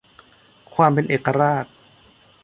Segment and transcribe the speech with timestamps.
[0.75, 1.65] ความเป็นเอกราช